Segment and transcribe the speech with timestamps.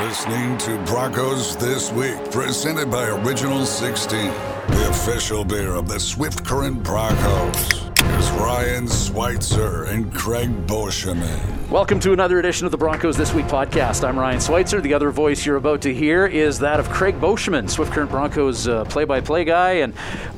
[0.00, 6.42] listening to Broncos This Week, presented by Original 16, the official beer of the Swift
[6.42, 7.89] Current Broncos.
[8.20, 11.70] Here's Ryan Schweitzer and Craig Boscheman.
[11.70, 14.06] Welcome to another edition of the Broncos This Week podcast.
[14.06, 14.82] I'm Ryan Schweitzer.
[14.82, 18.68] The other voice you're about to hear is that of Craig Boscheman, Swift Current Broncos
[18.90, 19.70] play by play guy.
[19.76, 19.94] And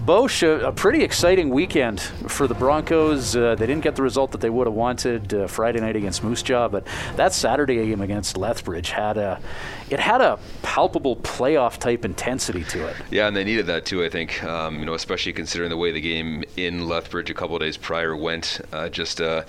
[0.06, 3.34] Bosch, a, a, pretty exciting weekend for the Broncos.
[3.34, 6.22] Uh, they didn't get the result that they would have wanted uh, Friday night against
[6.22, 6.86] Moose Jaw, but
[7.16, 9.40] that Saturday game against Lethbridge had a
[9.92, 12.96] it had a palpable playoff type intensity to it.
[13.10, 14.02] Yeah, and they needed that too.
[14.02, 17.58] I think um, you know, especially considering the way the game in Lethbridge a couple
[17.58, 18.60] days prior went.
[18.72, 19.44] Uh, just a,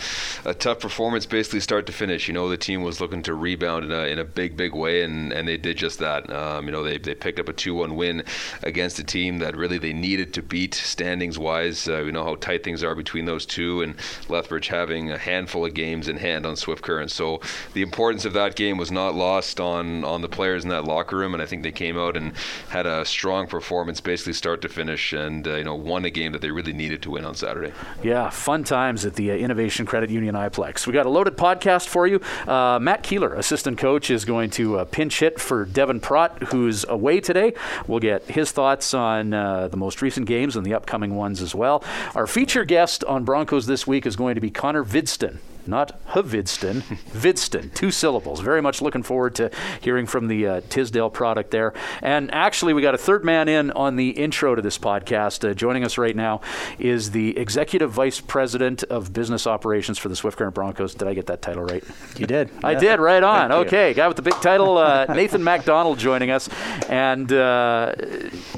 [0.45, 2.27] a tough performance, basically start to finish.
[2.27, 5.03] You know, the team was looking to rebound in a, in a big, big way,
[5.03, 6.29] and, and they did just that.
[6.29, 8.23] Um, you know, they, they picked up a 2-1 win
[8.63, 11.87] against a team that really they needed to beat standings wise.
[11.87, 13.95] Uh, we know how tight things are between those two, and
[14.29, 17.11] Lethbridge having a handful of games in hand on Swift Current.
[17.11, 17.41] So
[17.73, 21.15] the importance of that game was not lost on on the players in that locker
[21.15, 22.33] room, and I think they came out and
[22.69, 26.31] had a strong performance, basically start to finish, and uh, you know won a game
[26.33, 27.73] that they really needed to win on Saturday.
[28.03, 30.85] Yeah, fun times at the uh, Innovation Credit Union iPlex.
[30.85, 32.19] We got a loaded podcast for you.
[32.47, 36.83] Uh, Matt Keeler, assistant coach, is going to uh, pinch hit for Devan Praught, who's
[36.85, 37.53] away today.
[37.87, 41.53] We'll get his thoughts on uh, the most recent games and the upcoming ones as
[41.53, 41.83] well.
[42.15, 46.81] Our feature guest on Broncos this week is going to be Connor Hvidston not Havidston,
[47.11, 48.39] Vidston, two syllables.
[48.39, 51.73] Very much looking forward to hearing from the uh, Tisdale product there.
[52.01, 55.49] And actually, we got a third man in on the intro to this podcast.
[55.49, 56.41] Uh, joining us right now
[56.79, 60.95] is the Executive Vice President of Business Operations for the Swift Current Broncos.
[60.95, 61.83] Did I get that title right?
[62.17, 62.49] You did.
[62.63, 62.79] I yeah.
[62.79, 63.51] did, right on.
[63.51, 66.49] okay, guy with the big title, uh, Nathan MacDonald joining us.
[66.89, 67.93] And uh,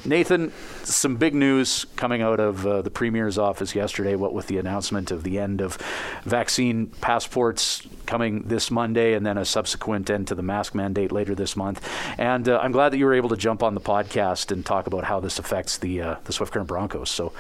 [0.06, 0.52] Nathan,
[0.86, 5.12] some big news coming out of uh, the Premier's office yesterday, what with the announcement
[5.12, 5.78] of the end of
[6.24, 11.36] vaccine passports coming this Monday and then a subsequent end to the mask mandate later
[11.36, 11.88] this month.
[12.18, 14.88] And uh, I'm glad that you were able to jump on the podcast and talk
[14.88, 17.10] about how this affects the, uh, the Swift Current Broncos.
[17.10, 17.34] So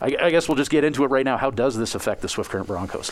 [0.00, 1.36] I, I, guess we'll just get into it right now.
[1.36, 3.10] How does this affect the Swift Current Broncos?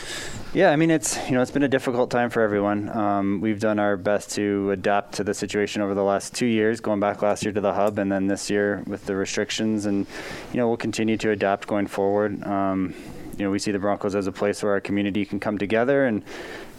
[0.53, 2.89] Yeah, I mean, it's, you know, it's been a difficult time for everyone.
[2.89, 6.79] Um, we've done our best to adapt to the situation over the last two years,
[6.79, 10.05] going back last year to the hub and then this year with the restrictions and
[10.51, 12.43] you know we'll continue to adapt going forward.
[12.43, 12.93] Um,
[13.41, 16.05] you know, we see the Broncos as a place where our community can come together
[16.05, 16.21] and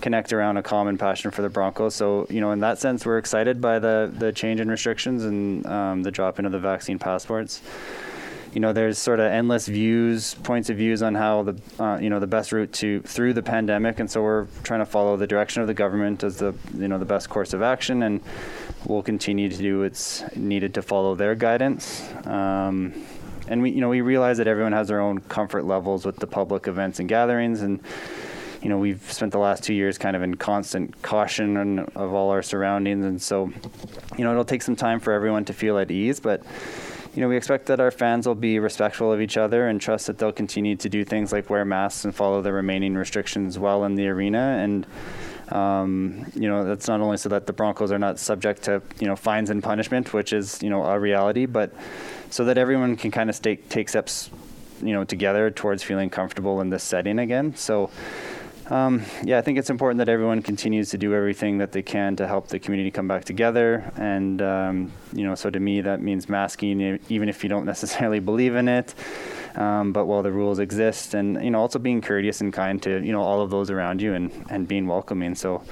[0.01, 1.97] connect around a common passion for the Broncos.
[1.97, 5.67] So, you know, in that sense, we're excited by the the change in restrictions and
[5.67, 7.61] um, the drop of the vaccine passports.
[8.53, 12.11] You know, there's sort of endless views, points of views on how the uh, you
[12.11, 15.27] know the best route to through the pandemic, and so we're trying to follow the
[15.27, 18.21] direction of the government as the you know the best course of action, and
[18.87, 22.09] we'll continue to do what's needed to follow their guidance.
[22.25, 23.05] Um,
[23.49, 26.27] and we you know we realize that everyone has their own comfort levels with the
[26.27, 27.63] public events and gatherings.
[27.63, 27.81] And
[28.63, 32.13] you know we've spent the last two years kind of in constant caution and, of
[32.13, 33.05] all our surroundings.
[33.05, 33.53] And so
[34.17, 36.21] you know it'll take some time for everyone to feel at ease.
[36.21, 36.43] But
[37.15, 40.07] you know we expect that our fans will be respectful of each other and trust
[40.07, 43.85] that they'll continue to do things like wear masks and follow the remaining restrictions while
[43.85, 44.59] in the arena.
[44.63, 44.87] And
[45.55, 49.07] um, you know, that's not only so that the Broncos are not subject to, you
[49.07, 51.73] know, fines and punishment, which is, you know, a reality, but
[52.31, 54.31] so that everyone can kind of take take steps,
[54.83, 57.55] you know, together towards feeling comfortable in this setting again.
[57.55, 57.91] So.
[58.71, 62.17] Um, yeah, I think it's important that everyone continues to do everything that they can
[62.17, 63.91] to help the community come back together.
[63.97, 68.21] And, um, you know, so to me, that means masking, even if you don't necessarily
[68.21, 68.95] believe in it.
[69.57, 73.05] Um, but while the rules exist, and, you know, also being courteous and kind to,
[73.05, 75.35] you know, all of those around you and, and being welcoming.
[75.35, 75.63] So,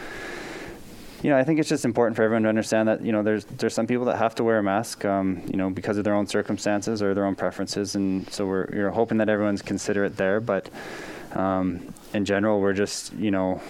[1.22, 3.44] you know, I think it's just important for everyone to understand that you know there's
[3.44, 6.14] there's some people that have to wear a mask, um, you know, because of their
[6.14, 10.40] own circumstances or their own preferences, and so we're you're hoping that everyone's considerate there.
[10.40, 10.70] But
[11.32, 13.60] um, in general, we're just you know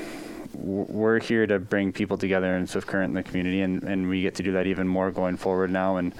[0.54, 4.22] we're here to bring people together in Swift Current in the community, and, and we
[4.22, 6.14] get to do that even more going forward now, and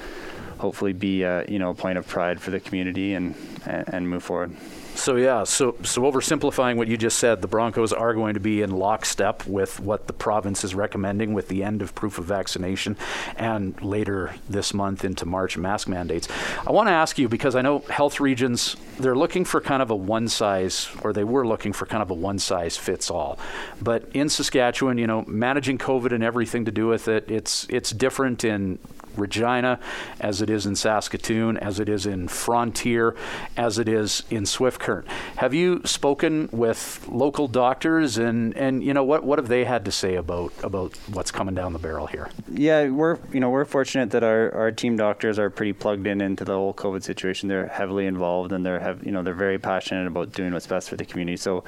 [0.59, 3.34] hopefully be a, you know a point of pride for the community and
[3.67, 4.55] and, and move forward.
[4.95, 8.61] So yeah, so so oversimplifying what you just said, the Broncos are going to be
[8.62, 12.97] in lockstep with what the province is recommending with the end of proof of vaccination,
[13.37, 16.28] and later this month into March mask mandates.
[16.66, 19.91] I want to ask you because I know health regions they're looking for kind of
[19.91, 23.39] a one size, or they were looking for kind of a one size fits all.
[23.81, 27.91] But in Saskatchewan, you know, managing COVID and everything to do with it, it's it's
[27.91, 28.78] different in
[29.21, 29.78] Regina,
[30.21, 33.15] as it is in Saskatoon, as it is in Frontier,
[33.57, 35.07] as it is in Swift Current.
[35.37, 39.84] Have you spoken with local doctors and, and you know what, what have they had
[39.84, 42.31] to say about about what's coming down the barrel here?
[42.53, 46.21] Yeah, we're you know we're fortunate that our, our team doctors are pretty plugged in
[46.21, 47.49] into the whole COVID situation.
[47.49, 50.89] They're heavily involved and they're have you know they're very passionate about doing what's best
[50.89, 51.37] for the community.
[51.37, 51.65] So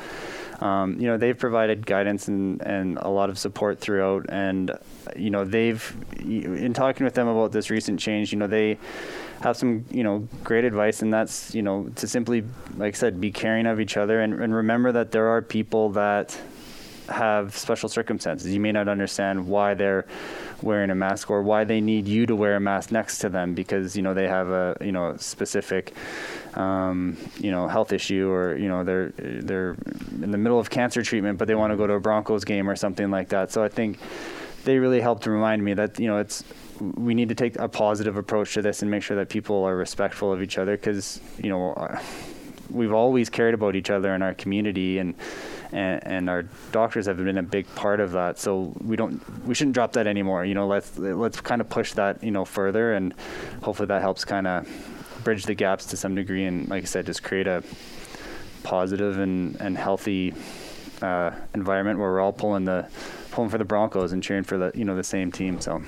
[0.63, 4.27] um, you know, they've provided guidance and, and a lot of support throughout.
[4.29, 4.71] And,
[5.17, 8.79] you know, they've, in talking with them about this recent change, you know, they
[9.41, 11.03] have some, you know, great advice.
[11.03, 12.45] And that's, you know, to simply,
[12.77, 15.91] like I said, be caring of each other and, and remember that there are people
[15.91, 16.39] that
[17.09, 18.53] have special circumstances.
[18.53, 20.07] You may not understand why they're
[20.63, 23.55] wearing a mask or why they need you to wear a mask next to them
[23.55, 25.93] because you know they have a you know specific
[26.55, 29.77] um, you know health issue or you know they're they're
[30.23, 32.69] in the middle of cancer treatment but they want to go to a Broncos game
[32.69, 33.51] or something like that.
[33.51, 33.99] So I think
[34.65, 36.45] they really helped remind me that you know it's
[36.97, 39.77] we need to take a positive approach to this and make sure that people are
[39.77, 42.01] respectful of each other because you know uh,
[42.71, 45.15] we've always cared about each other in our community and
[45.73, 48.39] and, and our doctors have been a big part of that.
[48.39, 50.45] So we don't we shouldn't drop that anymore.
[50.45, 53.15] You know, let's let's kind of push that you know further, and
[53.63, 54.69] hopefully that helps kind of
[55.25, 57.63] bridge the gaps to some degree, and like I said, just create a
[58.63, 60.35] positive and and healthy
[61.01, 62.87] uh, environment where we're all pulling the
[63.31, 65.61] pulling for the Broncos and cheering for the you know the same team.
[65.61, 65.83] So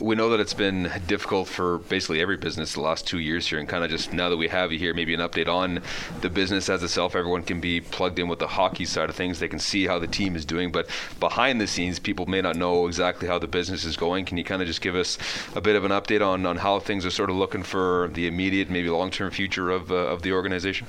[0.00, 3.58] we know that it's been difficult for basically every business the last two years here,
[3.58, 5.80] and kind of just now that we have you here, maybe an update on
[6.20, 7.16] the business as itself.
[7.16, 9.38] Everyone can be plugged in with the hockey side of things.
[9.38, 10.88] They can see how the team is doing, but
[11.20, 14.24] behind the scenes, people may not know exactly how the business is going.
[14.24, 15.18] Can you kind of just give us
[15.54, 18.26] a bit of an update on, on how things are sort of looking for the
[18.26, 20.86] immediate, maybe long term future of, uh, of the organization?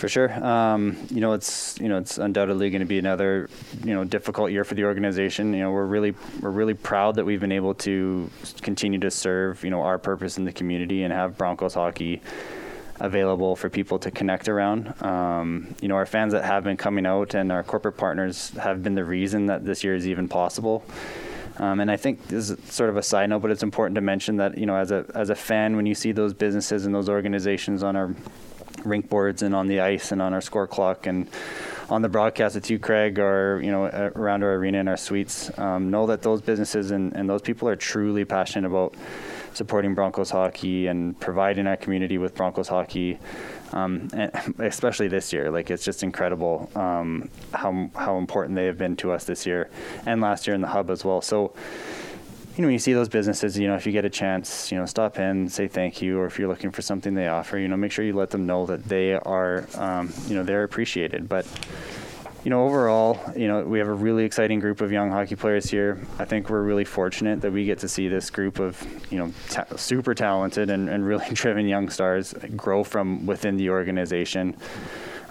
[0.00, 0.32] For sure.
[0.42, 3.50] Um, you know, it's you know it's undoubtedly going to be another
[3.84, 5.52] you know difficult year for the organization.
[5.52, 8.30] You know, we're really we're really proud that we've been able to
[8.62, 12.22] continue to serve you know our purpose in the community and have Broncos hockey
[12.98, 14.94] available for people to connect around.
[15.02, 18.82] Um, you know, our fans that have been coming out and our corporate partners have
[18.82, 20.82] been the reason that this year is even possible.
[21.58, 24.00] Um, and I think this is sort of a side note, but it's important to
[24.00, 26.94] mention that you know, as a as a fan, when you see those businesses and
[26.94, 28.14] those organizations on our
[28.84, 31.28] rink boards and on the ice and on our score clock and
[31.90, 33.84] on the broadcast at you, Craig, or you know
[34.14, 35.56] around our arena and our suites.
[35.58, 38.94] Um, know that those businesses and, and those people are truly passionate about
[39.52, 43.18] supporting Broncos hockey and providing our community with Broncos hockey.
[43.72, 44.08] Um,
[44.58, 49.12] especially this year, like it's just incredible um, how how important they have been to
[49.12, 49.68] us this year
[50.06, 51.20] and last year in the hub as well.
[51.20, 51.54] So
[52.56, 54.78] you know, when you see those businesses, you know, if you get a chance, you
[54.78, 57.68] know, stop in, say thank you, or if you're looking for something they offer, you
[57.68, 61.28] know, make sure you let them know that they are, um, you know, they're appreciated.
[61.28, 61.46] But,
[62.42, 65.70] you know, overall, you know, we have a really exciting group of young hockey players
[65.70, 66.00] here.
[66.18, 68.82] I think we're really fortunate that we get to see this group of,
[69.12, 73.70] you know, ta- super talented and, and really driven young stars grow from within the
[73.70, 74.56] organization.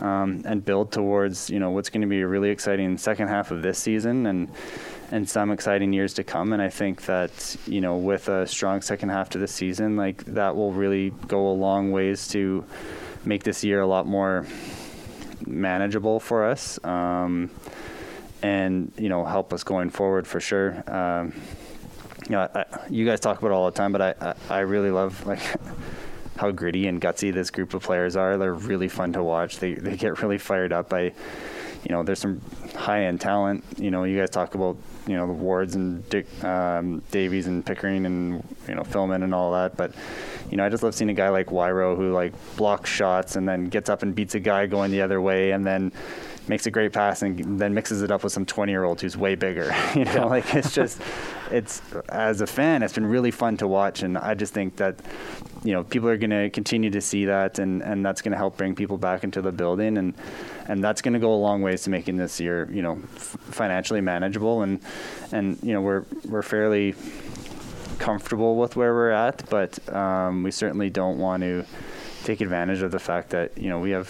[0.01, 3.51] Um, and build towards you know what's going to be a really exciting second half
[3.51, 4.49] of this season and
[5.11, 6.53] and some exciting years to come.
[6.53, 10.23] And I think that you know, with a strong second half to the season, like
[10.25, 12.65] that will really go a long ways to
[13.25, 14.45] make this year a lot more
[15.45, 17.49] manageable for us, um,
[18.41, 20.83] and you know, help us going forward for sure.
[20.87, 21.33] Um,
[22.25, 24.59] you know, I, you guys talk about it all the time, but I, I, I
[24.59, 25.39] really love like.
[26.39, 28.37] how gritty and gutsy this group of players are.
[28.37, 29.59] They're really fun to watch.
[29.59, 30.93] They they get really fired up.
[30.93, 32.39] I, you know, there's some
[32.75, 33.65] high end talent.
[33.77, 34.77] You know, you guys talk about
[35.09, 39.33] you know the Wards and Dick um, Davies and Pickering and you know Filmon and
[39.33, 39.75] all that.
[39.75, 39.93] But
[40.51, 43.49] you know I just love seeing a guy like Wyro who like blocks shots and
[43.49, 45.91] then gets up and beats a guy going the other way and then
[46.49, 49.15] makes a great pass and then mixes it up with some 20 year old who's
[49.15, 49.73] way bigger.
[49.95, 50.99] you know, like it's just,
[51.51, 54.99] it's as a fan, it's been really fun to watch, and I just think that,
[55.63, 58.37] you know, people are going to continue to see that, and and that's going to
[58.37, 60.13] help bring people back into the building, and
[60.67, 63.37] and that's going to go a long ways to making this year, you know, f-
[63.51, 64.81] financially manageable, and
[65.31, 66.95] and you know we're we're fairly
[67.99, 71.65] comfortable with where we're at, but um, we certainly don't want to
[72.23, 74.09] take advantage of the fact that you know we have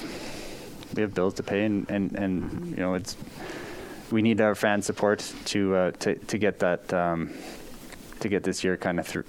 [0.96, 3.15] we have bills to pay, and, and, and you know it's
[4.12, 7.31] we need our fan support to uh, to to get that um,
[8.19, 9.24] to get this year kind of through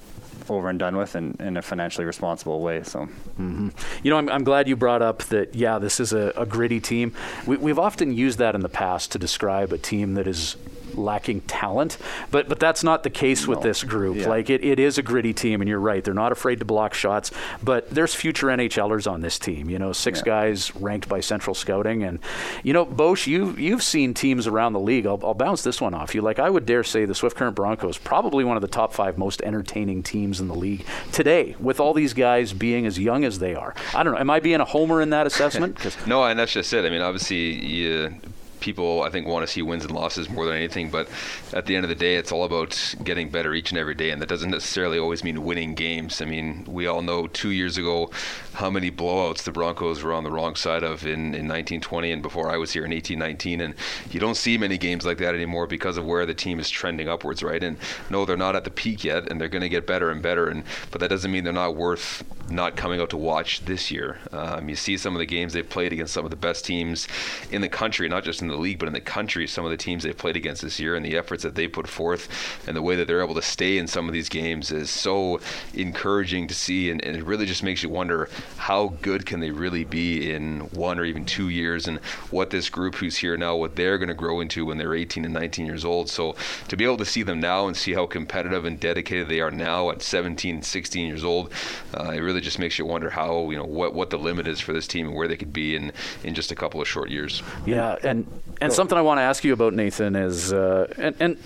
[0.48, 2.82] over and done with in, in a financially responsible way.
[2.82, 3.68] So, mm-hmm.
[4.02, 5.54] you know, I'm, I'm glad you brought up that.
[5.54, 7.12] Yeah, this is a, a gritty team.
[7.46, 10.56] We, we've often used that in the past to describe a team that is
[10.96, 11.98] lacking talent,
[12.30, 13.50] but but that's not the case no.
[13.50, 14.16] with this group.
[14.16, 14.28] Yeah.
[14.28, 16.02] Like it, it is a gritty team, and you're right.
[16.02, 17.30] They're not afraid to block shots,
[17.62, 19.70] but there's future NHLers on this team.
[19.70, 20.24] You know, six yeah.
[20.24, 22.18] guys ranked by Central Scouting, and
[22.62, 25.06] you know, Bosch, you you've seen teams around the league.
[25.06, 26.22] I'll, I'll bounce this one off you.
[26.22, 29.18] Like I would dare say, the Swift Current Broncos probably one of the top five
[29.18, 33.38] most entertaining teams in the league today, with all these guys being as young as
[33.38, 33.74] they are.
[33.94, 34.20] I don't know.
[34.20, 35.96] Am I being a homer in that assessment?
[36.06, 36.84] no, and that's just it.
[36.84, 38.14] I mean, obviously, you
[38.60, 40.90] people I think want to see wins and losses more than anything.
[40.90, 41.08] But
[41.52, 44.10] at the end of the day, it's all about getting better each and every day,
[44.10, 46.20] and that doesn't necessarily always mean winning games.
[46.20, 48.10] I mean, we all know two years ago
[48.54, 52.22] how many blowouts the Broncos were on the wrong side of in, in 1920 and
[52.22, 53.74] before I was here in 1819, and
[54.10, 57.08] you don't see many games like that anymore because of where the team is trending
[57.08, 57.62] upwards, right?
[57.62, 57.76] And
[58.10, 60.48] no, they're not at the peak yet, and they're going to get better and better,
[60.48, 64.18] and but that doesn't mean they're not worth not coming out to watch this year.
[64.32, 67.06] Um, you see some of the games they've played against some of the best teams
[67.50, 69.46] in the country, not just in the league, but in the country.
[69.46, 71.88] Some of the teams they've played against this year and the efforts that they put
[71.88, 72.28] forth
[72.66, 75.40] and the way that they're able to stay in some of these games is so
[75.74, 76.90] encouraging to see.
[76.90, 80.60] And, and it really just makes you wonder how good can they really be in
[80.72, 81.98] one or even two years and
[82.30, 85.24] what this group who's here now, what they're going to grow into when they're 18
[85.24, 86.08] and 19 years old.
[86.08, 86.36] So
[86.68, 89.50] to be able to see them now and see how competitive and dedicated they are
[89.50, 91.52] now at 17, 16 years old,
[91.94, 94.60] uh, it really just makes you wonder how, you know, what, what the limit is
[94.60, 95.92] for this team and where they could be in,
[96.24, 97.42] in just a couple of short years.
[97.66, 97.96] Yeah.
[98.02, 98.26] And,
[98.60, 101.38] and something I want to ask you about, Nathan, is, uh, and, and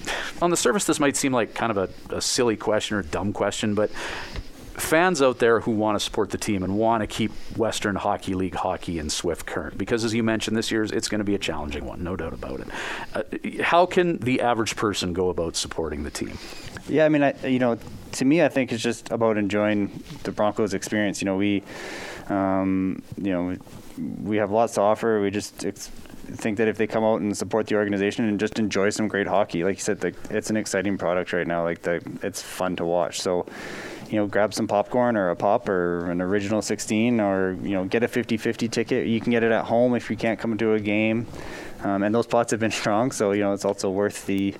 [0.43, 3.05] on the surface, this might seem like kind of a, a silly question or a
[3.05, 3.91] dumb question, but
[4.75, 8.35] fans out there who want to support the team and want to keep Western Hockey
[8.35, 11.37] League hockey in swift current, because as you mentioned, this year it's going to be
[11.37, 12.69] a challenging one, no doubt about it.
[13.15, 16.37] Uh, how can the average person go about supporting the team?
[16.89, 17.79] Yeah, I mean, I, you know,
[18.13, 21.23] to me, I think it's just about enjoying the Broncos experience.
[21.23, 21.63] You know, we,
[22.29, 23.57] um, you know,
[24.23, 25.21] we have lots to offer.
[25.21, 25.91] We just ex-
[26.33, 29.27] think that if they come out and support the organization and just enjoy some great
[29.27, 31.63] hockey, like you said, the, it's an exciting product right now.
[31.63, 33.21] Like the, it's fun to watch.
[33.21, 33.47] So,
[34.09, 37.85] you know, grab some popcorn or a pop or an original 16 or, you know,
[37.85, 39.07] get a 50-50 ticket.
[39.07, 41.27] You can get it at home if you can't come to a game.
[41.85, 44.55] Um, and those plots have been strong, so you know it's also worth the,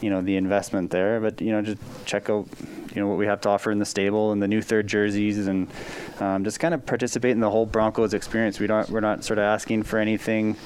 [0.00, 1.20] you know, the investment there.
[1.20, 2.48] But you know, just check out,
[2.94, 5.46] you know, what we have to offer in the stable and the new third jerseys,
[5.46, 5.68] and
[6.20, 8.58] um, just kind of participate in the whole Broncos experience.
[8.58, 10.56] We don't, we're not sort of asking for anything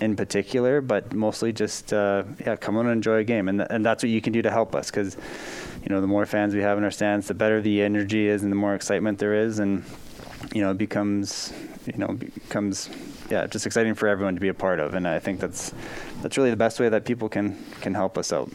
[0.00, 3.68] in particular, but mostly just uh, yeah, come on and enjoy a game, and th-
[3.70, 5.16] and that's what you can do to help us because
[5.82, 8.42] you know the more fans we have in our stands, the better the energy is,
[8.42, 9.84] and the more excitement there is, and
[10.54, 11.52] you know it becomes
[11.86, 12.90] you know becomes
[13.30, 15.72] yeah just exciting for everyone to be a part of, and I think that's
[16.22, 18.50] that's really the best way that people can can help us out.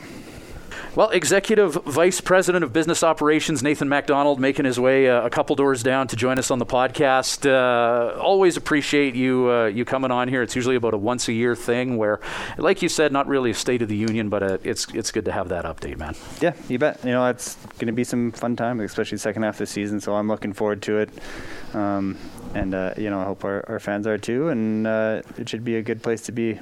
[0.96, 5.56] Well, Executive Vice President of Business Operations Nathan MacDonald making his way uh, a couple
[5.56, 7.50] doors down to join us on the podcast.
[7.50, 10.44] Uh, always appreciate you uh, you coming on here.
[10.44, 12.20] It's usually about a once a year thing where,
[12.60, 15.26] like you said, not really a State of the Union, but uh, it's it's good
[15.26, 16.16] to have that update, man.
[16.40, 17.04] Yeah, you bet.
[17.04, 19.66] You know, it's going to be some fun time, especially the second half of the
[19.66, 20.00] season.
[20.00, 21.10] So I'm looking forward to it.
[21.74, 22.20] Um,
[22.54, 24.50] and uh, you know, I hope our, our fans are too.
[24.50, 26.56] And uh, it should be a good place to be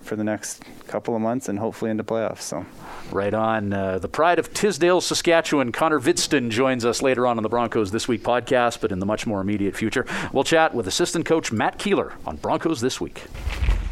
[0.00, 2.42] for the next couple of months, and hopefully into playoffs.
[2.42, 2.64] So.
[3.10, 3.72] Right on.
[3.72, 7.90] Uh, the pride of Tisdale, Saskatchewan, Connor Hvidston joins us later on in the Broncos
[7.90, 11.52] This Week podcast, but in the much more immediate future, we'll chat with assistant coach
[11.52, 13.24] Matt Keeler on Broncos This Week.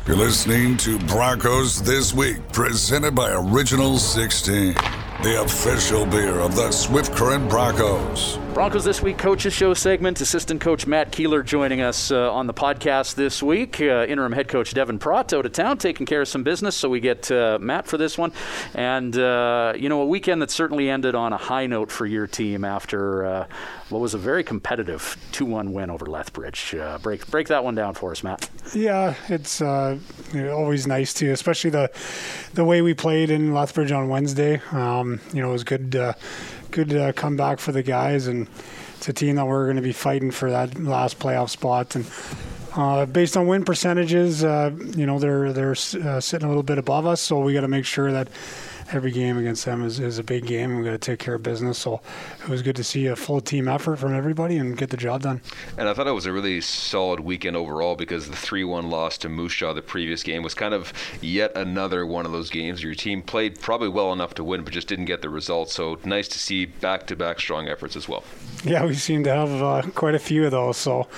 [0.07, 4.75] You're listening to Broncos This Week, presented by Original 16,
[5.23, 8.42] the official beer of the Swift Current Broncos.
[8.54, 10.21] Broncos This Week Coaches Show segment.
[10.21, 13.80] Assistant Coach Matt Keeler joining us uh, on the podcast this week.
[13.80, 16.90] Uh, interim head coach Devan Praught out of town taking care of some business, so
[16.90, 18.30] we get uh, Matt for this one.
[18.75, 22.26] And, uh, you know, a weekend that certainly ended on a high note for your
[22.26, 23.47] team after uh,
[23.88, 26.75] what was a very competitive 2 1 win over Lethbridge.
[26.75, 28.50] Uh, break, break that one down for us, Matt.
[28.75, 31.90] Yeah, it's always nice to, especially the,
[32.52, 34.61] the way we played in Lethbridge on Wednesday.
[34.73, 35.97] Um, you know, it was good
[36.73, 38.49] good uh, comeback for the guys, and
[38.97, 41.95] it's a team that we're going to be fighting for that last playoff spot.
[41.95, 42.05] And
[42.76, 46.79] uh, based on win percentages, uh, you know they're they're uh, sitting a little bit
[46.79, 48.29] above us, so we got to make sure that
[48.95, 50.71] every game against them is, is a big game.
[50.71, 51.79] and We got to take care of business.
[51.79, 52.00] So
[52.43, 55.23] it was good to see a full team effort from everybody and get the job
[55.23, 55.41] done.
[55.79, 59.29] And I thought it was a really solid weekend overall because the 3-1 loss to
[59.29, 62.83] Moose Jaw the previous game was kind of yet another one of those games.
[62.83, 65.73] Your team played probably well enough to win, but just didn't get the results.
[65.73, 68.25] So nice to see back-to-back strong efforts as well.
[68.64, 70.76] Yeah, we seem to have uh, quite a few of those.
[70.76, 71.09] So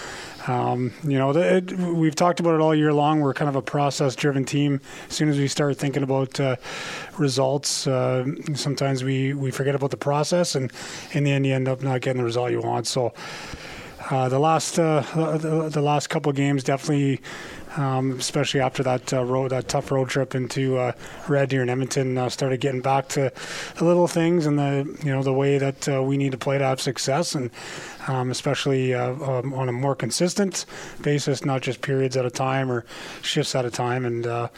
[0.46, 3.20] um, you know, it, we've talked about it all year long.
[3.20, 4.80] We're kind of a process-driven team.
[5.08, 6.56] As soon as we start thinking about uh,
[7.18, 8.24] results, uh,
[8.54, 10.70] sometimes we, we forget about the process, and
[11.12, 12.86] in the end, you end up not getting the result you want.
[12.86, 13.14] So,
[14.10, 17.22] uh, the last uh, the, the, last couple games definitely
[17.76, 20.92] um, especially after that uh, road, that tough road trip into uh,
[21.28, 22.16] Red Deer and Edmonton.
[22.16, 23.32] Uh, started getting back to
[23.76, 26.58] the little things and the you know the way that uh, we need to play
[26.58, 27.50] to have success, and
[28.08, 30.66] um, especially uh, um, on a more consistent
[31.02, 32.84] basis, not just periods at a time or
[33.22, 34.48] shifts at a time, and uh,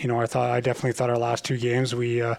[0.00, 2.36] you know, I thought I definitely thought our last two games we uh,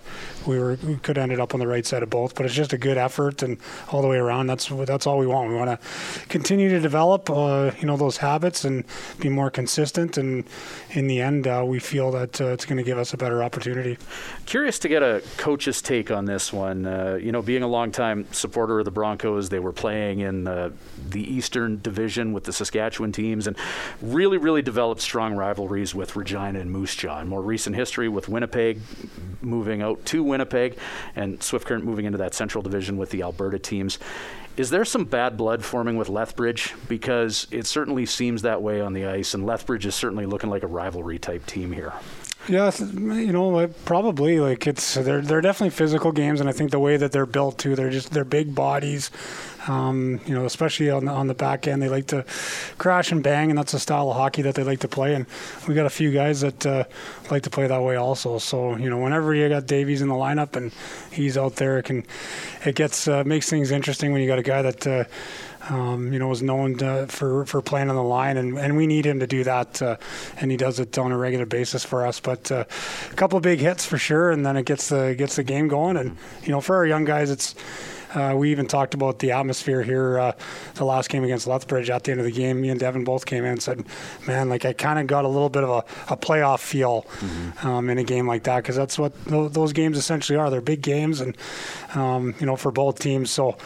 [0.48, 2.74] we were we could ended up on the right side of both, but it's just
[2.74, 3.58] a good effort and
[3.91, 4.48] all the way around.
[4.48, 5.50] That's that's all we want.
[5.50, 8.84] We want to continue to develop, uh, you know, those habits and
[9.20, 10.18] be more consistent.
[10.18, 10.46] And
[10.91, 13.44] in the end, uh, we feel that uh, it's going to give us a better
[13.44, 13.98] opportunity.
[14.46, 16.88] Curious to get a coach's take on this one.
[16.88, 20.74] Uh, you know, being a longtime supporter of the Broncos, they were playing in the,
[21.10, 23.56] the Eastern Division with the Saskatchewan teams, and
[24.01, 27.20] really, really developed strong rivalries with Regina and Moose Jaw.
[27.20, 28.79] And more recent history with Winnipeg
[29.41, 30.77] moving out to Winnipeg
[31.17, 34.00] and Swift Current moving into that Central Division with the Alberta teams.
[34.55, 36.74] Is there some bad blood forming with Lethbridge?
[36.88, 40.63] Because it certainly seems that way on the ice, and Lethbridge is certainly looking like
[40.63, 41.91] a rivalry type team here.
[42.51, 46.79] Yeah, you know, probably like it's they're they're definitely physical games, and I think the
[46.79, 49.10] way that they're built too, they're just they're big bodies.
[49.70, 52.25] Um, you know, especially on the on the back end, they like to
[52.77, 55.15] crash and bang, and that's a style of hockey that they like to play.
[55.15, 55.27] And
[55.65, 56.84] we got a few guys that uh,
[57.29, 58.38] like to play that way also.
[58.38, 60.74] So you know, whenever you got Davies in the lineup and
[61.10, 62.03] he's out there, it can
[62.65, 64.86] it gets uh, makes things interesting when you got a guy that.
[64.86, 65.03] Uh,
[65.72, 68.88] um, you know, is known to, for for playing on the line, and, and we
[68.88, 69.96] need him to do that, uh,
[70.38, 72.20] and he does it on a regular basis for us.
[72.20, 72.66] But uh,
[73.10, 75.70] a couple of big hits for sure, and then it gets the gets the game
[75.70, 75.96] going.
[75.96, 77.56] And you know, for our young guys, it's
[78.13, 80.20] uh, we even talked about the atmosphere here.
[80.20, 80.32] Uh,
[80.75, 83.25] the last game against Lethbridge at the end of the game, me and Devin both
[83.25, 83.86] came in and said,
[84.28, 87.66] "Man, like I kind of got a little bit of a, a playoff feel mm-hmm.
[87.66, 90.50] um, in a game like that because that's what th- those games essentially are.
[90.50, 91.38] They're big games, and
[91.96, 93.32] um, you know for both teams.
[93.32, 93.58] So."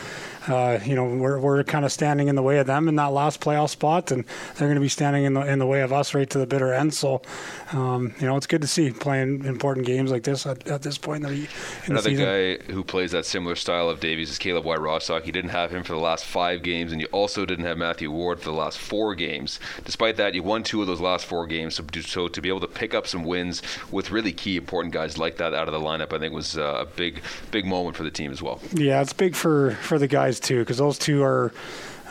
[0.48, 3.12] Uh, you know, we're, we're kind of standing in the way of them in that
[3.12, 4.25] last playoff spot, and
[4.56, 6.46] they're going to be standing in the in the way of us right to the
[6.46, 6.94] bitter end.
[6.94, 7.22] So,
[7.74, 10.98] um, you know, it's good to see playing important games like this at, at this
[10.98, 11.40] point in the,
[11.86, 15.25] in Another the guy who plays that similar style of Davies is Caleb White Rostock.
[15.25, 18.12] You didn't have him for the last five games, and you also didn't have Matthew
[18.12, 19.60] Ward for the last four games.
[19.84, 21.75] Despite that, you won two of those last four games.
[21.75, 23.62] So, so to be able to pick up some wins
[23.92, 26.78] with really key important guys like that out of the lineup, I think was uh,
[26.82, 27.22] a big,
[27.52, 28.60] big moment for the team as well.
[28.74, 31.51] Yeah, it's big for for the guys too, because those two are.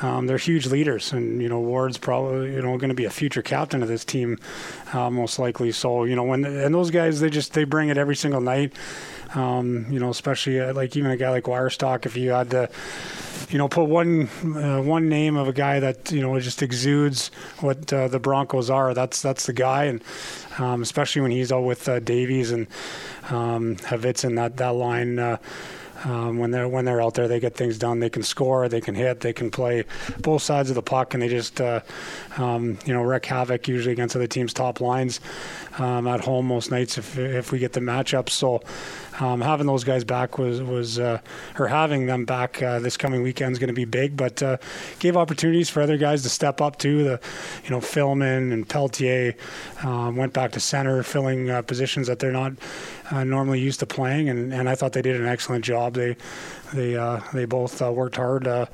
[0.02, 3.11] Um, they're huge leaders, and you know Ward's probably you know going to be a
[3.11, 4.38] future captain of this team,
[4.93, 5.71] uh, most likely.
[5.71, 8.73] So you know when and those guys they just they bring it every single night.
[9.35, 12.71] Um, you know, especially uh, like even a guy like Wirestock, if you had to,
[13.50, 17.31] you know, put one uh, one name of a guy that you know just exudes
[17.61, 20.02] what uh, the Broncos are, that's that's the guy, and
[20.59, 22.66] um, especially when he's out with uh, Davies and
[23.31, 25.38] um, Havitz and that that line.
[26.04, 28.00] Um, when they're when they're out there, they get things done.
[28.00, 29.84] They can score, they can hit, they can play
[30.20, 31.80] both sides of the puck, and they just uh,
[32.36, 35.21] um, you know wreak havoc usually against other teams' top lines
[35.78, 38.30] um, at home most nights if if we get the matchups.
[38.30, 38.62] So
[39.21, 41.21] um, having those guys back was was uh,
[41.58, 44.17] or having them back uh, this coming weekend is going to be big.
[44.17, 44.56] But uh,
[44.99, 47.04] gave opportunities for other guys to step up too.
[47.04, 47.21] The
[47.64, 49.34] you know Filmon and Peltier
[49.82, 52.52] um, went back to center, filling uh, positions that they're not
[53.10, 55.95] uh, normally used to playing, and, and I thought they did an excellent job.
[55.95, 56.17] They
[56.73, 58.69] they uh, they both worked hard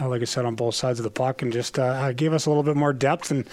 [0.00, 2.46] uh, like I said, on both sides of the puck, and just uh, gave us
[2.46, 3.46] a little bit more depth and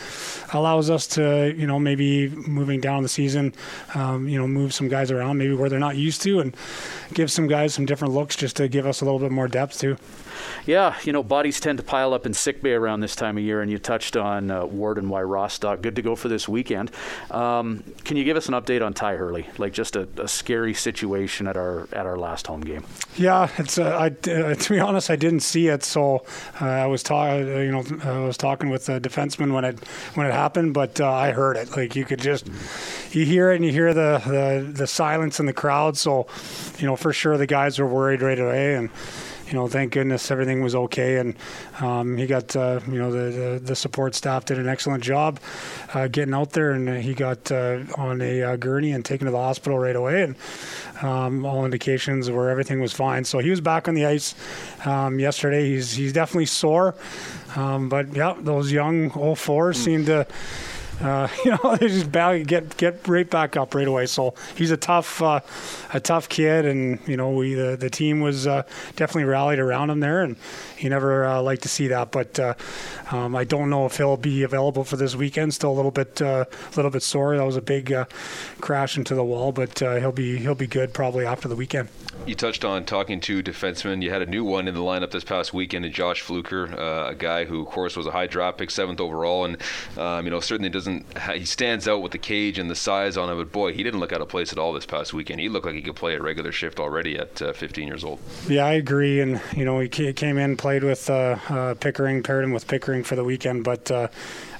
[0.53, 3.53] allows us to, you know, maybe moving down the season,
[3.95, 6.55] um, you know, move some guys around maybe where they're not used to, and
[7.13, 9.79] give some guys some different looks just to give us a little bit more depth
[9.79, 9.97] too.
[10.65, 13.43] Yeah, you know, bodies tend to pile up in sick bay around this time of
[13.43, 15.81] year, and you touched on uh, Ward and Why Rostock.
[15.81, 16.91] Good to go for this weekend.
[17.31, 19.47] Um, can you give us an update on Ty Hurley?
[19.57, 22.83] Like just a, a scary situation at our at our last home game.
[23.15, 23.77] Yeah, it's.
[23.77, 26.23] Uh, I, uh, to be honest, I didn't see it, so
[26.61, 27.47] uh, I was talking.
[27.53, 29.79] Uh, you know, I was talking with the defenseman when it
[30.15, 31.75] when it happened, but uh, I heard it.
[31.75, 32.47] Like you could just
[33.11, 35.97] you hear it and you hear the, the the silence in the crowd.
[35.97, 36.27] So,
[36.79, 38.89] you know, for sure the guys were worried right away and
[39.47, 41.35] you know, thank goodness everything was okay, and
[41.79, 45.39] um, he got uh, you know the, the, the support staff did an excellent job
[45.93, 49.31] uh, getting out there, and he got uh, on a uh, gurney and taken to
[49.31, 50.35] the hospital right away, and
[51.01, 53.23] um, all indications were everything was fine.
[53.23, 54.35] So he was back on the ice
[54.85, 55.69] um, yesterday.
[55.69, 56.95] He's he's definitely sore,
[57.55, 59.75] um, but yeah, those young 04s mm.
[59.75, 60.27] seem to
[61.01, 64.05] uh, you know, they just get get right back up right away.
[64.05, 65.41] So he's a tough uh,
[65.93, 68.63] a tough kid, and you know, we the, the team was uh,
[68.95, 70.35] definitely rallied around him there, and
[70.79, 72.11] you never uh, like to see that.
[72.11, 72.53] But uh,
[73.11, 75.53] um, I don't know if he'll be available for this weekend.
[75.53, 77.37] Still a little bit a uh, little bit sore.
[77.37, 77.93] That was a big
[78.61, 81.89] crash into the wall, but he'll be he'll be good probably after the weekend.
[82.25, 84.01] You touched on talking to defensemen.
[84.01, 87.15] You had a new one in the lineup this past weekend, and Josh Fluker, a
[87.15, 89.57] guy who, of course, was a high draft pick, seventh overall, and
[89.97, 91.05] um, you know certainly doesn't.
[91.33, 93.37] He stands out with the cage and the size on him.
[93.37, 95.39] But boy, he didn't look out of place at all this past weekend.
[95.39, 98.19] He looked like he could play a regular shift already at uh, 15 years old.
[98.47, 99.21] Yeah, I agree.
[99.21, 103.03] And you know, he came in, played with uh, uh, Pickering, paired him with Pickering
[103.03, 103.91] for the weekend, but.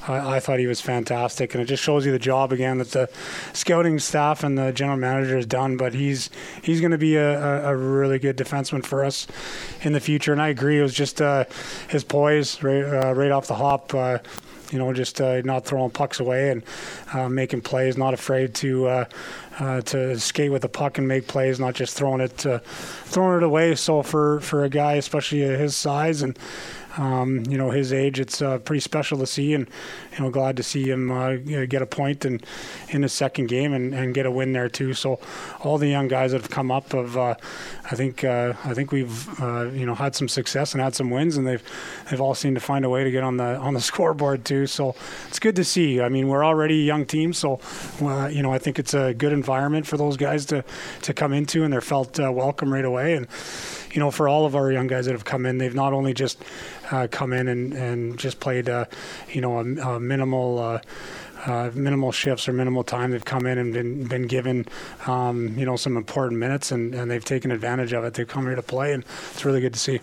[0.08, 2.92] I, I, thought he was fantastic, and it just shows you the job again that
[2.92, 3.10] the
[3.54, 5.78] scouting staff and the general manager has done.
[5.78, 6.30] But he's
[6.62, 9.28] he's going to be a, a, a, really good defenseman for us
[9.82, 10.32] in the future.
[10.32, 11.46] And I agree, it was just uh,
[11.90, 13.94] his poise right, uh, right off the hop.
[13.94, 14.20] Uh,
[14.72, 16.62] you know, just uh, not throwing pucks away and
[17.14, 19.06] uh, making plays, not afraid to uh,
[19.86, 22.46] to skate with the puck and make plays, not just throwing it
[23.06, 23.76] throwing it away.
[23.76, 26.38] So for for a guy, especially his size and
[26.98, 29.70] um, you know his age, it's uh, pretty special to see, and
[30.14, 32.42] you know glad to see him uh, get a point in
[32.90, 34.94] in his second game and, and get a win there too.
[34.94, 35.20] So
[35.62, 37.36] all the young guys that have come up have, uh,
[37.86, 41.10] I think uh, I think we've uh, you know had some success and had some
[41.10, 41.64] wins, and they've
[42.10, 44.68] they've all seemed to find a way to get on the on the scoreboard too.
[44.68, 44.96] So
[45.28, 46.02] it's good to see.
[46.02, 47.60] I mean we're already a young team, so
[48.02, 50.64] uh, you know I think it's a good environment for those guys to
[51.04, 53.28] to come into, and they're felt welcome right away and
[53.98, 56.14] you know, for all of our young guys that have come in, they've not only
[56.14, 56.40] just
[56.92, 58.86] uh, come in and, and just played, uh,
[59.28, 60.80] you know, a, a minimal.
[61.46, 63.12] Uh, minimal shifts or minimal time.
[63.12, 64.66] They've come in and been been given,
[65.06, 68.14] um, you know, some important minutes, and, and they've taken advantage of it.
[68.14, 70.00] They've come here to play, and it's really good to see.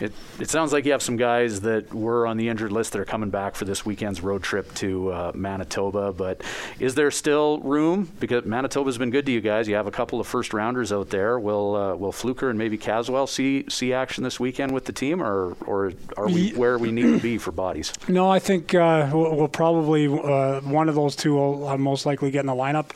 [0.00, 3.00] It it sounds like you have some guys that were on the injured list that
[3.00, 6.12] are coming back for this weekend's road trip to uh, Manitoba.
[6.12, 6.42] But
[6.78, 8.10] is there still room?
[8.20, 9.68] Because Manitoba's been good to you guys.
[9.68, 11.38] You have a couple of first rounders out there.
[11.38, 15.22] Will uh, Will Fluker and maybe Caswell see see action this weekend with the team,
[15.22, 17.92] or or are we where we need to be for bodies?
[18.08, 22.06] No, I think uh, we'll, we'll, probably uh, one of those two will uh, most
[22.06, 22.90] likely get in the lineup.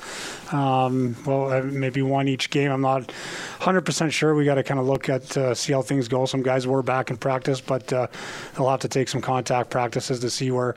[0.53, 2.71] Um, well, uh, maybe one each game.
[2.71, 3.13] I'm not
[3.61, 4.35] 100% sure.
[4.35, 6.27] We got to kind of look at uh, see how things go.
[6.27, 8.07] Some guys were back in practice, but uh,
[8.55, 10.77] they'll have to take some contact practices to see where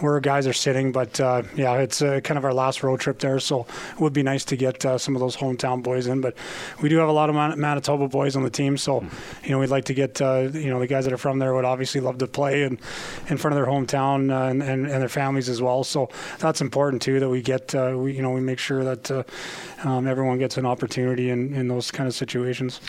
[0.00, 0.92] where guys are sitting.
[0.92, 4.12] But uh, yeah, it's uh, kind of our last road trip there, so it would
[4.12, 6.20] be nice to get some of those hometown boys in.
[6.20, 6.36] But
[6.80, 9.04] we do have a lot of Man- Manitoba boys on the team, so
[9.42, 11.64] you know we'd like to get you know the guys that are from there would
[11.64, 12.78] obviously love to play and
[13.28, 15.84] in front of their hometown and, and, and their families as well.
[15.84, 19.10] So that's important too that we get uh, we you know we make sure that
[19.84, 22.80] um, everyone gets an opportunity in, in those kind of situations.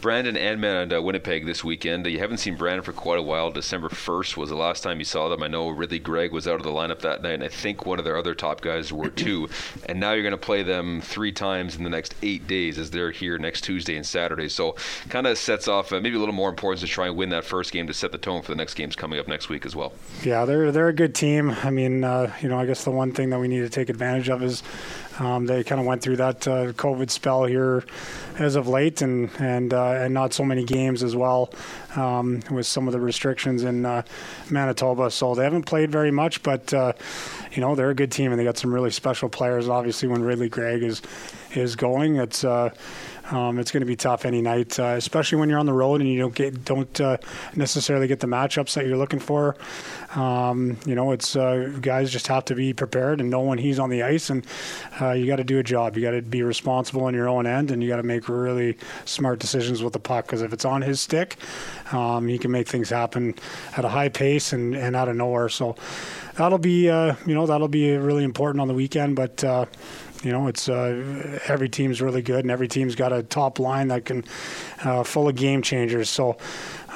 [0.00, 2.06] Brandon and uh, Winnipeg this weekend.
[2.06, 3.50] You haven't seen Brandon for quite a while.
[3.50, 5.42] December 1st was the last time you saw them.
[5.42, 7.98] I know Ridly Greig was out of the lineup that night, and I think one
[7.98, 9.48] of their other top guys were too.
[9.86, 12.90] and now you're going to play them three times in the next eight days as
[12.90, 14.48] they're here next Tuesday and Saturday.
[14.48, 14.76] So
[15.08, 17.44] kind of sets off uh, maybe a little more importance to try and win that
[17.44, 19.76] first game to set the tone for the next games coming up next week as
[19.76, 19.92] well.
[20.22, 21.50] Yeah, they're they're a good team.
[21.50, 23.90] I mean, uh, you know, I guess the one thing that we need to take
[23.90, 24.62] advantage of is
[25.18, 27.84] um, they kind of went through that uh, COVID spell here
[28.38, 31.52] as of late, and and uh, and not so many games as well
[31.96, 34.02] um, with some of the restrictions in uh,
[34.50, 35.10] Manitoba.
[35.10, 36.92] So they haven't played very much, but uh,
[37.52, 39.68] you know they're a good team, and they got some really special players.
[39.68, 41.02] Obviously, when Ridly Greig is
[41.54, 42.70] is going, it's uh,
[43.30, 46.00] um, it's going to be tough any night, uh, especially when you're on the road
[46.00, 47.16] and you don't get don't uh,
[47.54, 49.56] necessarily get the matchups that you're looking for.
[50.14, 53.78] Um, you know, it's uh, guys just have to be prepared and know when he's
[53.78, 54.44] on the ice, and
[55.00, 55.96] uh, you got to do a job.
[55.96, 58.76] You got to be responsible on your own end, and you got to make really
[59.04, 60.26] smart decisions with the puck.
[60.26, 61.36] Because if it's on his stick,
[61.92, 63.34] um, he can make things happen
[63.76, 65.48] at a high pace and, and out of nowhere.
[65.48, 65.76] So
[66.34, 69.66] that'll be uh, you know that'll be really important on the weekend, but uh,
[70.22, 73.88] you know, it's uh, every team's really good, and every team's got a top line
[73.88, 74.24] that can
[74.84, 76.10] uh, full of game changers.
[76.10, 76.36] So,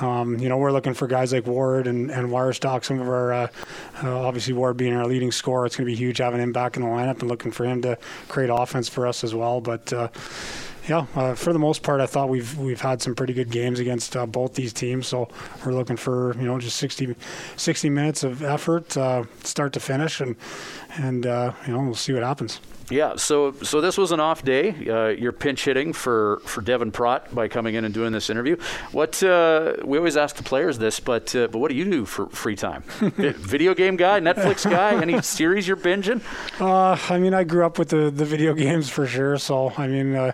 [0.01, 2.85] um, you know, we're looking for guys like Ward and, and Wirestock.
[2.85, 3.47] Some of our, uh,
[4.03, 6.77] uh obviously Ward being our leading scorer, it's going to be huge having him back
[6.77, 7.97] in the lineup and looking for him to
[8.29, 9.63] create offense for us as well.
[9.63, 10.09] But uh,
[10.87, 13.81] yeah, uh, for the most part, I thought we've we've had some pretty good games
[13.81, 15.07] against uh, both these teams.
[15.07, 15.31] So
[15.65, 17.17] we're looking for you know just 60,
[17.57, 20.37] 60 minutes of effort, uh, start to finish, and
[20.99, 22.61] and you know we'll see what happens.
[22.91, 24.71] Yeah, so so this was an off day.
[24.89, 28.57] Uh, you're pinch hitting for, for Devan Praught by coming in and doing this interview.
[28.93, 32.05] What uh, we always ask the players this, but uh, but what do you do
[32.05, 32.83] for free time?
[33.01, 36.21] video game guy, Netflix guy, any series you're binging?
[36.61, 39.39] Uh, I mean, I grew up with the, the video games for sure.
[39.39, 40.33] So I mean, uh,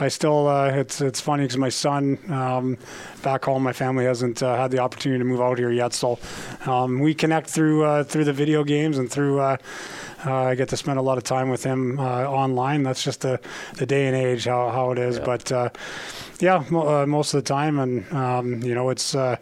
[0.00, 2.76] I still uh, it's it's funny because my son um,
[3.22, 5.92] back home, my family hasn't had the opportunity to move out here yet.
[5.92, 6.18] So
[6.66, 9.58] um, we connect through through the video games and through
[10.26, 12.82] uh, I get to spend a lot of time with him uh, online.
[12.82, 13.40] That's just the,
[13.76, 15.18] the day and age how, how it is.
[15.18, 15.24] Yeah.
[15.24, 15.68] But uh,
[16.40, 19.36] Yeah, uh, most of the time, and um, you know, it's uh,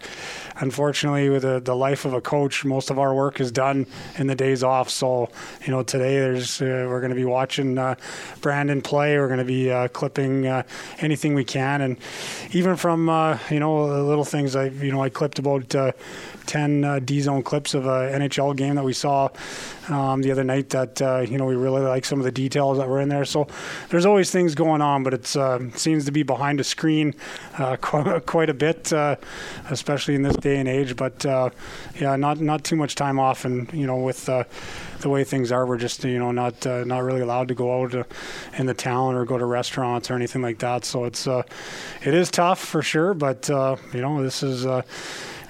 [0.56, 3.86] unfortunately with the, the life of a coach, most of our work is done
[4.18, 4.90] in the days off.
[4.90, 5.30] So,
[5.64, 7.94] you know, today there's uh, we're going to be watching uh,
[8.40, 9.18] Brandon play.
[9.18, 10.64] We're going to be uh, clipping uh,
[10.98, 11.96] anything we can, and
[12.52, 13.08] even from
[13.50, 14.54] you know little things.
[14.54, 15.74] I you know I clipped about
[16.46, 19.28] 10 uh, D zone clips of an NHL game that we saw
[19.88, 22.78] um, the other night that, uh, you know, we really like some of the details
[22.78, 23.24] that were in there.
[23.24, 23.46] So
[23.88, 27.14] there's always things going on, but it uh, seems to be behind a screen
[27.59, 27.76] uh,
[28.26, 29.16] quite a bit, uh,
[29.70, 30.96] especially in this day and age.
[30.96, 31.50] But uh,
[31.98, 33.44] yeah, not, not too much time off.
[33.44, 34.28] And, you know, with
[35.02, 37.83] the way things are, we're just you know not uh, not really allowed to go
[37.83, 38.05] out uh,
[38.57, 40.85] in the town or go to restaurants or anything like that.
[40.85, 41.42] So it's uh,
[42.02, 44.64] it is tough for sure, but you know this is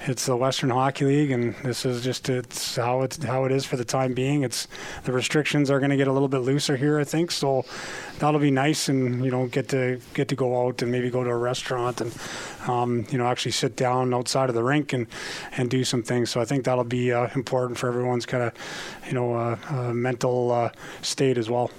[0.05, 3.65] it's the Western Hockey League, and this is just it's how it's how it is
[3.65, 4.43] for the time being.
[4.43, 4.67] It's
[5.05, 7.31] the restrictions are going to get a little bit looser here, I think.
[7.31, 7.65] So
[8.19, 11.23] that'll be nice, and you know, get to get to go out and maybe go
[11.23, 12.13] to a restaurant and
[12.67, 15.07] um, you know actually sit down outside of the rink and
[15.55, 16.29] and do some things.
[16.29, 18.53] So I think that'll be uh, important for everyone's kind of
[19.07, 21.71] you know uh, uh, mental uh, state as well.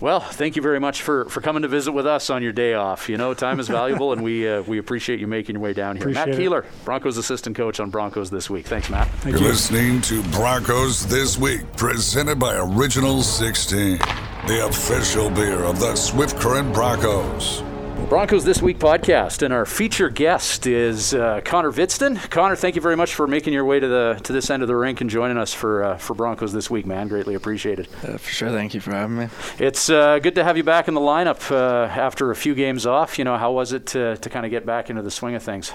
[0.00, 2.74] Well, thank you very much for, for coming to visit with us on your day
[2.74, 3.08] off.
[3.08, 5.96] You know, time is valuable, and we uh, we appreciate you making your way down
[5.96, 6.04] here.
[6.04, 8.66] Appreciate Matt Keeler, Broncos assistant coach on Broncos this week.
[8.66, 9.08] Thanks, Matt.
[9.08, 9.48] Thank You're you.
[9.48, 13.98] listening to Broncos This Week, presented by Original 16,
[14.46, 17.62] the official beer of the Swift Current Broncos.
[18.08, 22.30] Broncos This Week podcast, and our feature guest is uh, Connor Hvidston.
[22.30, 24.68] Connor, thank you very much for making your way to the to this end of
[24.68, 27.08] the rink and joining us for uh, for Broncos This Week, man.
[27.08, 27.88] Greatly appreciated.
[28.02, 29.28] Uh, for sure, thank you for having me.
[29.58, 32.86] It's uh, good to have you back in the lineup uh, after a few games
[32.86, 33.18] off.
[33.18, 35.42] You know, how was it to, to kind of get back into the swing of
[35.42, 35.72] things?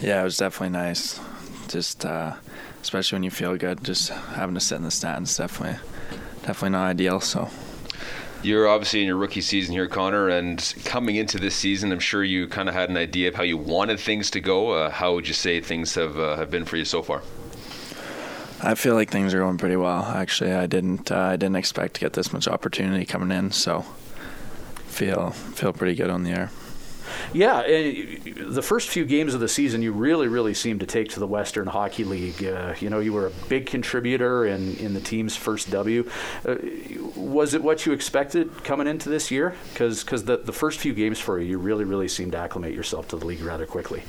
[0.00, 1.20] Yeah, it was definitely nice.
[1.68, 2.34] Just uh,
[2.82, 5.78] especially when you feel good, just having to sit in the stands definitely
[6.42, 7.20] definitely not ideal.
[7.20, 7.48] So
[8.44, 12.22] you're obviously in your rookie season here, Connor, and coming into this season, I'm sure
[12.22, 14.70] you kind of had an idea of how you wanted things to go.
[14.70, 17.22] Uh, how would you say things have uh, have been for you so far?
[18.62, 20.04] I feel like things are going pretty well.
[20.04, 23.82] Actually, I didn't uh, I didn't expect to get this much opportunity coming in, so
[24.86, 26.50] feel feel pretty good on the air.
[27.32, 31.20] Yeah, the first few games of the season, you really, really seemed to take to
[31.20, 32.44] the Western Hockey League.
[32.44, 36.08] Uh, you know, you were a big contributor in, in the team's first W.
[36.46, 36.56] Uh,
[37.16, 39.54] was it what you expected coming into this year?
[39.72, 43.08] Because the, the first few games for you, you really, really seemed to acclimate yourself
[43.08, 44.02] to the league rather quickly.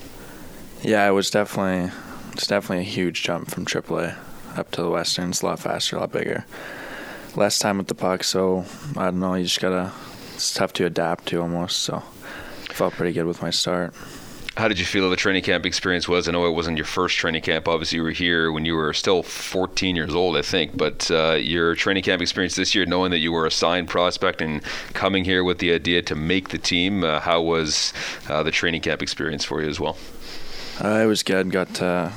[0.81, 1.91] Yeah, it was definitely
[2.34, 4.17] it's definitely a huge jump from AAA
[4.58, 5.29] up to the Western.
[5.29, 6.45] It's a lot faster, a lot bigger,
[7.36, 8.23] less time with the puck.
[8.23, 9.36] So I don't know.
[9.36, 9.91] You just gotta.
[10.34, 11.79] It's tough to adapt to almost.
[11.79, 12.03] So
[12.75, 13.93] felt pretty good with my start.
[14.57, 16.29] How did you feel the training camp experience was?
[16.29, 17.67] I know it wasn't your first training camp.
[17.67, 20.77] Obviously, you were here when you were still 14 years old, I think.
[20.77, 24.41] But uh, your training camp experience this year, knowing that you were a signed prospect
[24.41, 27.91] and coming here with the idea to make the team, uh, how was
[28.29, 29.97] uh, the training camp experience for you as well?
[30.81, 31.51] Uh, it was good.
[31.51, 32.13] Got to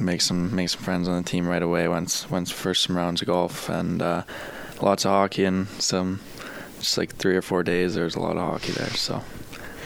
[0.00, 1.88] make some make some friends on the team right away.
[1.88, 4.22] Once once first some rounds of golf and uh,
[4.80, 6.20] lots of hockey and some
[6.78, 7.94] just like three or four days.
[7.96, 9.24] There was a lot of hockey there, so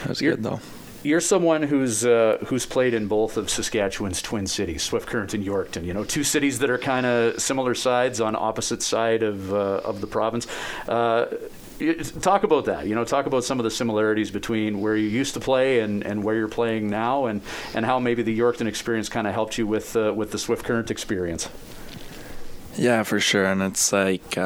[0.09, 0.59] was you're, good though.
[1.03, 5.45] You're someone who's uh, who's played in both of Saskatchewan's twin cities, Swift Current and
[5.45, 5.83] Yorkton.
[5.83, 9.81] You know, two cities that are kind of similar sides on opposite side of uh,
[9.83, 10.47] of the province.
[10.87, 11.25] Uh,
[12.21, 12.87] talk about that.
[12.87, 16.03] You know, talk about some of the similarities between where you used to play and,
[16.05, 17.41] and where you're playing now, and,
[17.73, 20.63] and how maybe the Yorkton experience kind of helped you with uh, with the Swift
[20.63, 21.49] Current experience.
[22.75, 24.37] Yeah, for sure, and it's like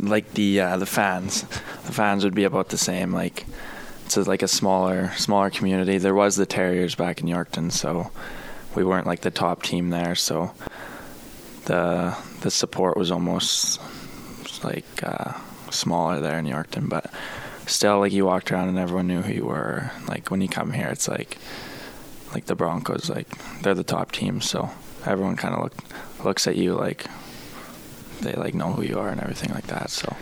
[0.00, 1.42] like the uh, the fans.
[1.42, 3.12] The fans would be about the same.
[3.12, 3.46] Like
[4.06, 5.98] it's a, like a smaller smaller community.
[5.98, 8.10] There was the Terriers back in Yorkton, so
[8.74, 10.14] we weren't like the top team there.
[10.14, 10.52] So
[11.64, 13.80] the the support was almost
[14.64, 15.32] like uh,
[15.70, 17.12] smaller there in Yorkton, but
[17.66, 19.90] still like you walked around and everyone knew who you were.
[20.06, 21.38] Like when you come here, it's like
[22.34, 23.28] like the Broncos, like
[23.62, 24.70] they're the top team, so
[25.06, 25.74] everyone kind of look,
[26.24, 27.06] looks at you like
[28.20, 29.90] they like know who you are and everything like that.
[29.90, 30.14] So.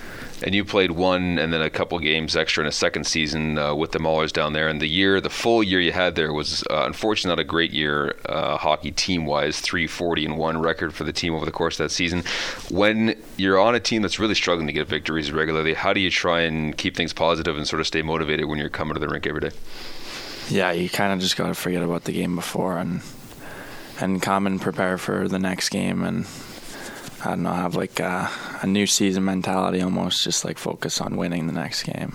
[0.43, 3.75] And you played one and then a couple games extra in a second season uh,
[3.75, 4.69] with the Maulers down there.
[4.69, 7.73] And the year, the full year you had there was uh, unfortunately not a great
[7.73, 9.61] year uh, hockey team wise.
[9.61, 12.23] 340 and one record for the team over the course of that season.
[12.71, 16.11] When you're on a team that's really struggling to get victories regularly, how do you
[16.11, 19.09] try and keep things positive and sort of stay motivated when you're coming to the
[19.09, 19.51] rink every day?
[20.51, 23.01] Yeah, you kind of just got to forget about the game before and
[23.99, 26.27] and come and prepare for the next game and
[27.27, 28.31] I don't know, have like a,
[28.63, 32.15] a, new season mentality almost, just like focus on winning the next game.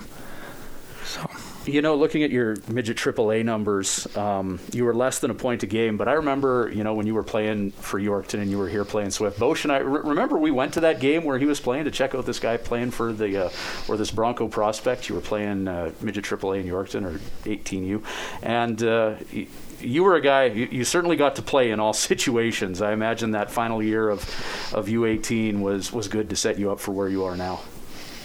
[1.04, 1.30] So.
[1.66, 5.62] You know, looking at your midget AAA numbers, um, you were less than a point
[5.62, 5.96] a game.
[5.96, 8.84] But I remember, you know, when you were playing for Yorkton and you were here
[8.84, 9.38] playing Swift.
[9.38, 11.92] Bosch and I re- remember we went to that game where he was playing to
[11.92, 13.50] check out this guy playing for the uh,
[13.88, 15.08] or this Bronco prospect.
[15.10, 18.04] You were playing uh, midget AAA in Yorkton or 18U,
[18.42, 18.82] and.
[18.82, 19.16] Uh,
[19.84, 20.46] you were a guy.
[20.46, 22.82] You, you, certainly got to play in all situations.
[22.82, 24.22] I imagine that final year of
[24.74, 27.62] of U18 was was good to set you up for where you are now.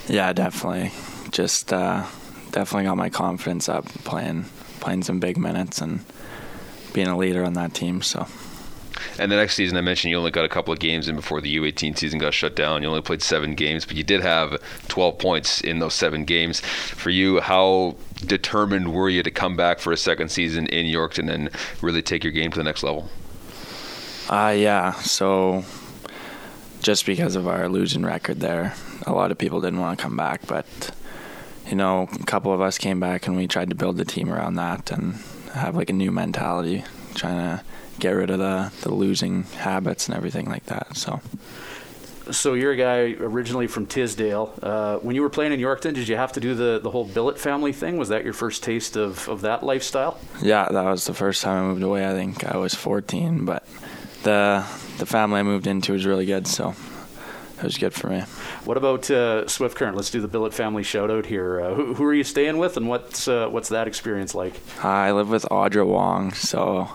[0.09, 0.93] Yeah, definitely.
[1.31, 2.05] Just uh,
[2.53, 4.47] definitely got my confidence up playing
[4.81, 6.05] playing some big minutes and
[6.93, 8.03] being a leader on that team.
[8.03, 8.27] So.
[9.19, 11.41] And the next season, I mentioned you only got a couple of games in before
[11.41, 12.83] the U18 season got shut down.
[12.83, 16.61] You only played seven games, but you did have 12 points in those seven games.
[16.61, 21.31] For you, how determined were you to come back for a second season in Yorkton
[21.31, 21.51] and
[21.83, 23.09] really take your game to the next level?
[24.29, 24.93] Uh, yeah.
[24.93, 25.65] So
[26.81, 28.75] just because of our losing record there,
[29.07, 30.91] a lot of people didn't want to come back, but
[31.69, 34.33] you know, a couple of us came back and we tried to build the team
[34.33, 35.15] around that and
[35.53, 37.65] have like a new mentality, trying to
[37.99, 40.97] get rid of the, the losing habits and everything like that.
[40.97, 41.21] So.
[42.31, 44.53] So you're a guy originally from Tisdale.
[44.61, 47.05] Uh, when you were playing in Yorkton, did you have to do the, the whole
[47.05, 47.99] billet family thing?
[47.99, 50.19] Was that your first taste of, of that lifestyle?
[50.43, 52.09] Yeah, that was the first time I moved away.
[52.09, 53.65] I think I was 14, but
[54.25, 54.65] the
[54.99, 56.75] the family I moved into was really good, so
[57.59, 58.21] it was good for me.
[58.65, 59.97] What about uh, Swift Current?
[59.97, 61.61] Let's do the Billet family shout out here.
[61.61, 64.61] Uh, who, who, are you staying with, and what's uh, what's that experience like?
[64.83, 66.89] I live with Audra Wong, so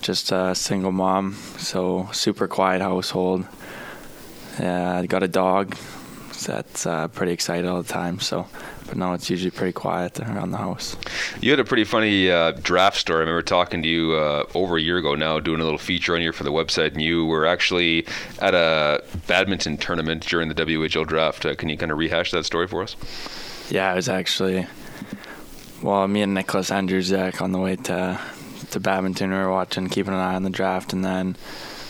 [0.00, 3.46] just a single mom, so super quiet household.
[4.58, 5.76] Yeah, I got a dog
[6.46, 8.20] that's uh, pretty excited all the time.
[8.20, 8.46] So,
[8.86, 10.96] but no, it's usually pretty quiet around the house.
[11.40, 13.18] You had a pretty funny uh, draft story.
[13.18, 16.14] I remember talking to you uh, over a year ago now, doing a little feature
[16.14, 18.06] on you for the website, and you were actually
[18.40, 21.44] at a badminton tournament during the WHL draft.
[21.44, 22.96] Uh, can you kind of rehash that story for us?
[23.70, 24.66] Yeah, I was actually.
[25.82, 28.20] Well, me and Nicholas Andrzejczyk on the way to
[28.70, 31.36] to badminton, we were watching, keeping an eye on the draft, and then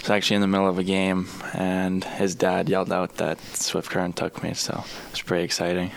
[0.00, 3.90] was actually in the middle of a game, and his dad yelled out that Swift
[3.90, 5.90] Current took me, so it was pretty exciting.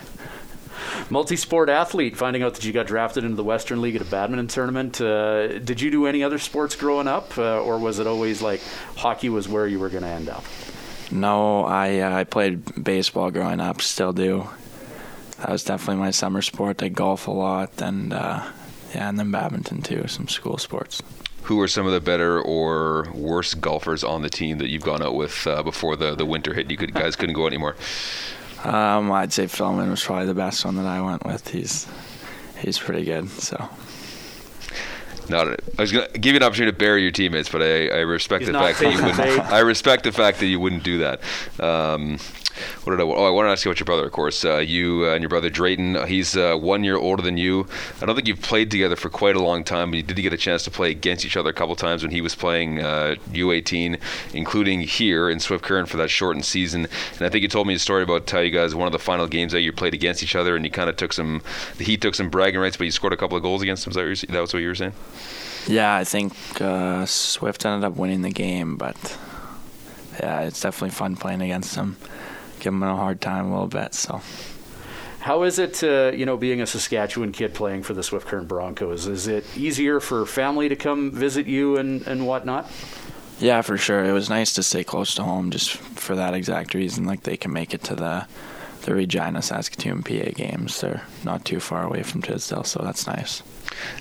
[1.09, 4.47] Multi-sport athlete, finding out that you got drafted into the Western League at a badminton
[4.47, 4.99] tournament.
[4.99, 8.61] Uh, did you do any other sports growing up, uh, or was it always like
[8.95, 10.43] hockey was where you were going to end up?
[11.11, 14.47] No, I uh, I played baseball growing up, still do.
[15.37, 16.81] That was definitely my summer sport.
[16.81, 18.49] I golf a lot, and uh,
[18.95, 21.01] yeah, and then badminton too, some school sports
[21.43, 25.01] who are some of the better or worse golfers on the team that you've gone
[25.01, 26.69] out with uh, before the, the winter hit?
[26.69, 27.75] You could, guys couldn't go anymore.
[28.63, 31.49] Um, I'd say Filmon was probably the best one that I went with.
[31.49, 31.87] He's
[32.59, 33.29] he's pretty good.
[33.29, 33.69] So.
[35.29, 37.87] Not, I was going to give you an opportunity to bury your teammates, but I,
[37.87, 39.39] I respect he's the fact that you wouldn't.
[39.51, 41.21] I respect the fact that you wouldn't do that.
[41.59, 42.17] Um,
[42.83, 43.03] what did I?
[43.03, 44.05] Oh, I want to ask you about your brother.
[44.05, 45.95] Of course, uh, you and your brother Drayton.
[45.95, 47.67] Uh, he's uh, one year older than you.
[48.01, 50.33] I don't think you've played together for quite a long time, but you did get
[50.33, 53.95] a chance to play against each other a couple times when he was playing U18,
[53.95, 53.97] uh,
[54.33, 56.87] including here in Swift Current for that shortened season.
[57.17, 58.99] And I think you told me a story about how you guys one of the
[58.99, 61.41] final games that you played against each other, and you kind of took some.
[61.77, 63.93] He took some bragging rights, but you scored a couple of goals against him.
[63.93, 64.93] That, that was what you were saying.
[65.67, 69.17] Yeah, I think uh, Swift ended up winning the game, but
[70.19, 71.97] yeah, it's definitely fun playing against him
[72.61, 73.93] give them a hard time a little bit.
[73.93, 74.21] So.
[75.19, 78.47] How is it, uh, you know, being a Saskatchewan kid playing for the Swift Current
[78.47, 79.05] Broncos?
[79.05, 82.71] Is it easier for family to come visit you and, and whatnot?
[83.37, 84.03] Yeah, for sure.
[84.03, 87.05] It was nice to stay close to home just for that exact reason.
[87.05, 88.25] Like they can make it to the
[88.83, 90.81] the Regina Saskatoon PA games.
[90.81, 93.43] They're not too far away from Tisdale, so that's nice.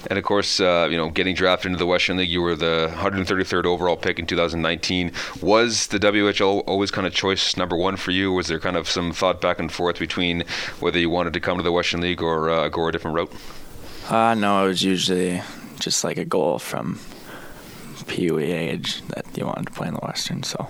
[0.09, 2.91] And of course, uh, you know, getting drafted into the Western League, you were the
[2.95, 5.13] 133rd overall pick in 2019.
[5.41, 8.33] Was the WHL always kind of choice number one for you?
[8.33, 10.45] Was there kind of some thought back and forth between
[10.81, 13.33] whether you wanted to come to the Western League or uh, go a different route?
[14.09, 15.41] Uh, no, it was usually
[15.79, 16.99] just like a goal from
[18.07, 20.43] PUE age that you wanted to play in the Western.
[20.43, 20.69] So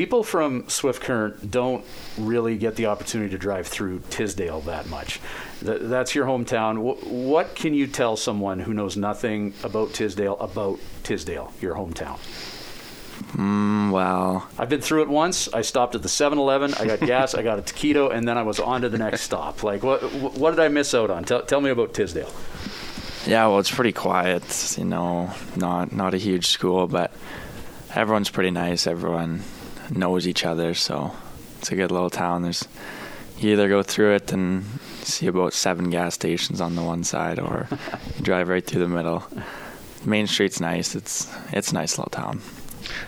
[0.00, 1.84] people from Swift Current don't
[2.16, 5.20] really get the opportunity to drive through Tisdale that much.
[5.60, 7.04] that's your hometown.
[7.04, 12.18] what can you tell someone who knows nothing about Tisdale about Tisdale, your hometown?
[13.36, 15.52] Mm, well, I've been through it once.
[15.52, 16.72] I stopped at the 7-Eleven.
[16.80, 17.34] I got gas.
[17.34, 19.62] I got a taquito, and then I was on to the next stop.
[19.62, 21.24] Like, what what did I miss out on?
[21.24, 22.32] Tell, tell me about Tisdale.
[23.26, 24.76] Yeah, well, it's pretty quiet.
[24.78, 27.12] You know, not not a huge school, but
[27.94, 28.86] everyone's pretty nice.
[28.86, 29.42] Everyone
[29.90, 31.12] knows each other, so
[31.58, 32.42] it's a good little town.
[32.42, 32.66] There's
[33.38, 34.64] you either go through it and
[35.02, 37.68] see about seven gas stations on the one side, or
[38.16, 39.24] you drive right through the middle.
[40.04, 40.94] Main Street's nice.
[40.94, 42.40] It's it's a nice little town.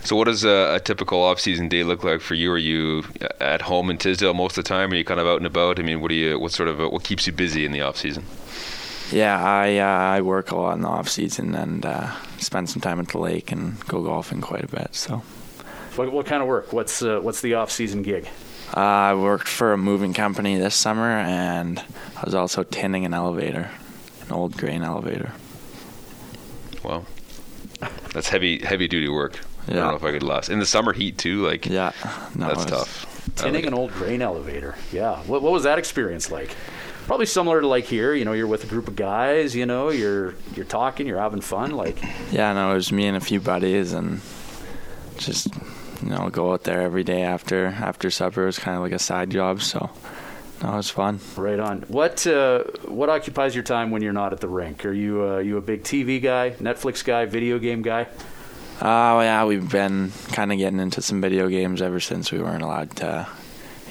[0.04, 2.52] So, what does a, a typical off-season day look like for you?
[2.52, 3.04] Are you
[3.40, 4.92] at home in Tisdale most of the time?
[4.92, 5.78] Are you kind of out and about?
[5.78, 6.38] I mean, what do you?
[6.38, 8.24] What sort of what keeps you busy in the off-season?
[9.10, 12.80] Yeah, I uh, I work a lot in the off season and uh, spend some
[12.80, 14.94] time at the lake and go golfing quite a bit.
[14.94, 15.22] So,
[15.96, 16.72] what, what kind of work?
[16.72, 18.28] What's uh, what's the off-season gig?
[18.76, 21.78] uh, I worked for a moving company this summer, and
[22.16, 23.70] I was also tinning an elevator,
[24.26, 25.32] an old grain elevator.
[26.82, 27.04] Wow,
[28.12, 29.38] that's heavy heavy duty work.
[29.68, 31.46] I don't know if I could last in the summer heat too.
[31.46, 31.92] Like, Yeah,
[32.34, 33.06] no, that's tough.
[33.38, 34.74] I Tinning like an old grain elevator.
[34.90, 35.18] Yeah.
[35.22, 36.56] What, what was that experience like?
[37.06, 38.14] Probably similar to like here.
[38.14, 39.54] You know, you're with a group of guys.
[39.54, 41.70] You know, you're you're talking, you're having fun.
[41.70, 42.02] Like,
[42.32, 44.20] Yeah, no, it was me and a few buddies, and
[45.18, 45.48] just
[46.02, 48.42] you know go out there every day after after supper.
[48.42, 49.90] It was kind of like a side job, so
[50.62, 51.18] no, it was fun.
[51.36, 51.82] right on.
[51.82, 54.84] What uh, what occupies your time when you're not at the rink?
[54.84, 58.06] Are you uh, you a big TV guy, Netflix guy, video game guy?
[58.80, 62.62] Oh yeah, we've been kind of getting into some video games ever since we weren't
[62.62, 63.26] allowed to,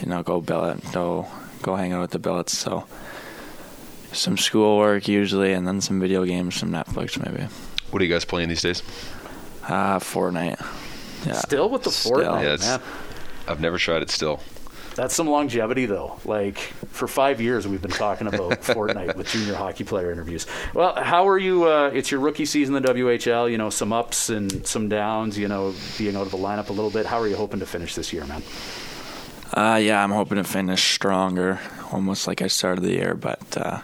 [0.01, 1.27] you know, go billet, go
[1.61, 2.57] go hang out with the billets.
[2.57, 2.85] So
[4.11, 7.47] some schoolwork usually, and then some video games, some Netflix maybe.
[7.91, 8.81] What are you guys playing these days?
[9.63, 10.59] Uh, Fortnite.
[11.25, 11.33] Yeah.
[11.33, 12.17] Still with the Still.
[12.19, 12.81] Fortnite, Yeah, it's- man.
[13.47, 14.39] I've never tried it still.
[14.93, 16.19] That's some longevity, though.
[16.25, 16.57] Like
[16.91, 20.45] for five years, we've been talking about Fortnite with junior hockey player interviews.
[20.73, 21.65] Well, how are you?
[21.65, 23.49] Uh, it's your rookie season in the WHL.
[23.49, 25.37] You know, some ups and some downs.
[25.37, 27.05] You know, being out of the lineup a little bit.
[27.05, 28.43] How are you hoping to finish this year, man?
[29.53, 31.59] Uh, yeah, I'm hoping to finish stronger,
[31.91, 33.81] almost like I started the year, but uh,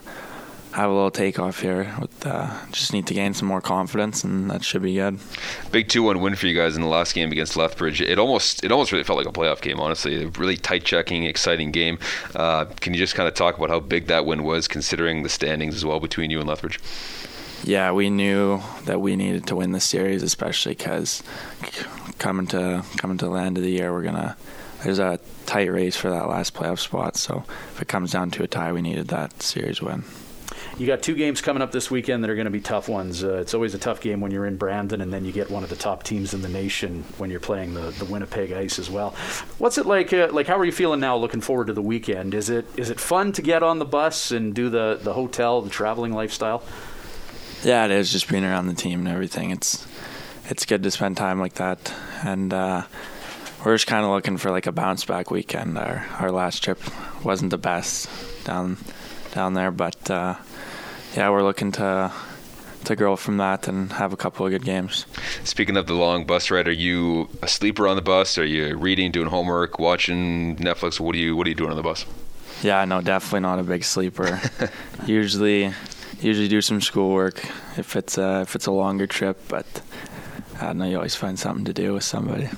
[0.78, 1.91] have a little takeoff here.
[1.99, 5.19] With uh, just need to gain some more confidence, and that should be good.
[5.71, 7.99] Big two-one win for you guys in the last game against Lethbridge.
[7.99, 9.80] It almost it almost really felt like a playoff game.
[9.80, 11.97] Honestly, a really tight checking, exciting game.
[12.36, 15.30] Uh, can you just kind of talk about how big that win was, considering the
[15.30, 16.80] standings as well between you and Lethbridge?
[17.63, 21.23] Yeah, we knew that we needed to win the series, especially because
[22.19, 24.38] coming to coming to the end of the year, we're gonna.
[24.84, 28.43] There's a tight race for that last playoff spot, so if it comes down to
[28.43, 30.03] a tie, we needed that series win.
[30.78, 33.23] You got two games coming up this weekend that are going to be tough ones.
[33.23, 35.63] Uh, it's always a tough game when you're in Brandon, and then you get one
[35.63, 38.88] of the top teams in the nation when you're playing the, the Winnipeg Ice as
[38.88, 39.11] well.
[39.57, 40.13] What's it like?
[40.13, 41.17] Uh, like, how are you feeling now?
[41.17, 42.36] Looking forward to the weekend.
[42.36, 45.61] Is it is it fun to get on the bus and do the the hotel,
[45.61, 46.63] the traveling lifestyle?
[47.63, 49.49] Yeah, it is just being around the team and everything.
[49.49, 49.88] It's
[50.47, 51.91] it's good to spend time like that,
[52.23, 52.84] and uh,
[53.65, 55.75] we're just kind of looking for like a bounce back weekend.
[55.75, 56.80] Our our last trip
[57.23, 58.07] wasn't the best
[58.43, 58.78] down
[59.32, 60.36] down there, but uh,
[61.18, 62.11] yeah, we're looking to
[62.86, 65.07] to grow from that and have a couple of good games.
[65.43, 68.38] Speaking of the long bus ride, are you a sleeper on the bus?
[68.38, 70.99] Are you reading, doing homework, watching Netflix?
[70.99, 72.05] What are you What are you doing on the bus?
[72.61, 74.39] Yeah, no, definitely not a big sleeper.
[75.07, 75.74] usually,
[76.22, 77.43] usually do some schoolwork
[77.78, 79.65] if it's a, if it's a longer trip, but
[80.61, 80.86] I don't know.
[80.86, 82.49] You always find something to do with somebody.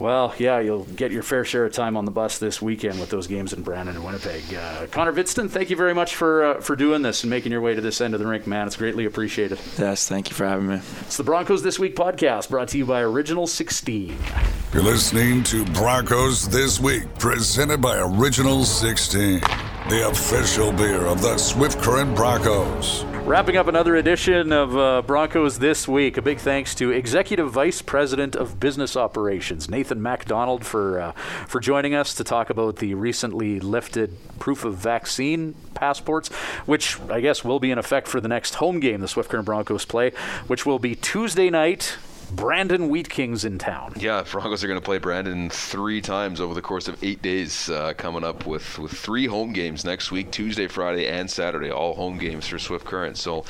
[0.00, 3.10] Well, yeah, you'll get your fair share of time on the bus this weekend with
[3.10, 4.42] those games in Brandon and Winnipeg.
[4.54, 7.60] Uh, Connor Hvidston, thank you very much for uh, for doing this and making your
[7.60, 8.66] way to this end of the rink, man.
[8.66, 9.58] It's greatly appreciated.
[9.78, 10.80] Yes, thank you for having me.
[11.02, 14.16] It's the Broncos This Week podcast brought to you by Original 16.
[14.72, 19.40] You're listening to Broncos This Week, presented by Original 16,
[19.90, 23.04] the official beer of the Swift Current Broncos.
[23.30, 27.80] Wrapping up another edition of uh, Broncos This Week, a big thanks to Executive Vice
[27.80, 31.12] President of Business Operations, Nathan MacDonald, for, uh,
[31.46, 36.26] for joining us to talk about the recently lifted proof of vaccine passports,
[36.66, 39.46] which I guess will be in effect for the next home game the Swift Current
[39.46, 40.10] Broncos play,
[40.48, 41.98] which will be Tuesday night.
[42.32, 43.92] Brandon Wheat Kings in town.
[43.96, 47.68] Yeah, Broncos are going to play Brandon three times over the course of eight days,
[47.68, 51.94] uh, coming up with, with three home games next week Tuesday, Friday, and Saturday, all
[51.94, 53.16] home games for Swift Current.
[53.16, 53.44] So,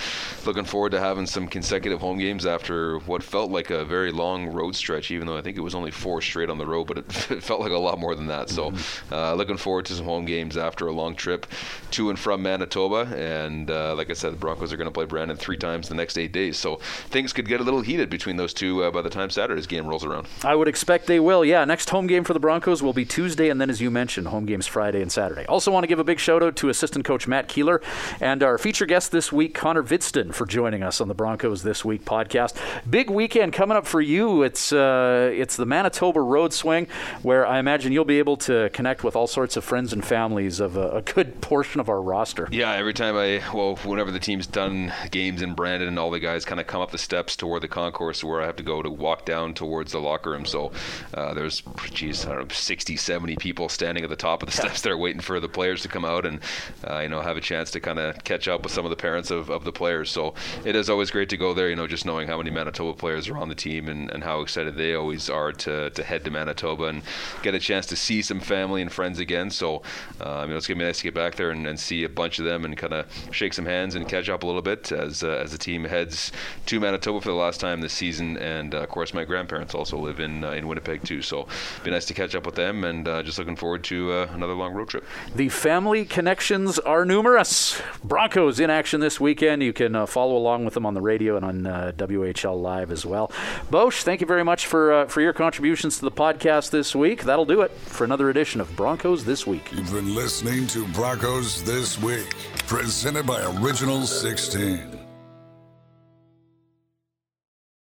[0.46, 4.46] looking forward to having some consecutive home games after what felt like a very long
[4.46, 6.98] road stretch, even though I think it was only four straight on the road, but
[6.98, 8.48] it, it felt like a lot more than that.
[8.48, 8.72] So,
[9.12, 11.46] uh, looking forward to some home games after a long trip
[11.92, 13.14] to and from Manitoba.
[13.14, 15.94] And uh, like I said, the Broncos are going to play Brandon three times the
[15.94, 16.56] next eight days.
[16.56, 19.66] So, things could get a little heated between those two uh, by the time Saturday's
[19.66, 20.26] game rolls around.
[20.44, 21.44] I would expect they will.
[21.44, 24.28] Yeah, next home game for the Broncos will be Tuesday, and then, as you mentioned,
[24.28, 25.44] home games Friday and Saturday.
[25.46, 27.82] Also, want to give a big shout out to assistant coach Matt Keeler
[28.20, 31.84] and our feature guest this week, Connor Hvidston, for joining us on the Broncos This
[31.84, 32.56] Week podcast.
[32.88, 34.42] Big weekend coming up for you.
[34.42, 36.86] It's uh, it's the Manitoba Road Swing,
[37.22, 40.60] where I imagine you'll be able to connect with all sorts of friends and families
[40.60, 42.48] of a, a good portion of our roster.
[42.50, 46.20] Yeah, every time I, well, whenever the team's done games in Brandon, and all the
[46.20, 48.66] guys kind of come up the steps toward the concourse where I have to to
[48.66, 50.44] go to walk down towards the locker room.
[50.44, 50.72] So
[51.14, 54.52] uh, there's, geez, I don't know, 60, 70 people standing at the top of the
[54.56, 56.40] steps there waiting for the players to come out and,
[56.88, 58.96] uh, you know, have a chance to kind of catch up with some of the
[58.96, 60.10] parents of, of the players.
[60.10, 60.34] So
[60.64, 63.28] it is always great to go there, you know, just knowing how many Manitoba players
[63.28, 66.30] are on the team and, and how excited they always are to, to head to
[66.30, 67.02] Manitoba and
[67.42, 69.50] get a chance to see some family and friends again.
[69.50, 69.82] So,
[70.20, 72.04] um, you know, it's going to be nice to get back there and, and see
[72.04, 74.62] a bunch of them and kind of shake some hands and catch up a little
[74.62, 76.32] bit as, uh, as the team heads
[76.66, 78.36] to Manitoba for the last time this season.
[78.36, 81.22] And, uh, of course, my grandparents also live in, uh, in Winnipeg, too.
[81.22, 84.12] So it'll be nice to catch up with them and uh, just looking forward to
[84.12, 85.04] uh, another long road trip.
[85.34, 87.80] The family connections are numerous.
[88.04, 89.62] Broncos in action this weekend.
[89.62, 92.90] You can uh, follow along with them on the radio and on uh, WHL Live
[92.90, 93.30] as well.
[93.70, 97.24] Bosch, thank you very much for uh, for your contributions to the podcast this week.
[97.24, 99.70] That'll do it for another edition of Broncos This Week.
[99.72, 102.34] You've been listening to Broncos This Week,
[102.66, 104.99] presented by Original 16.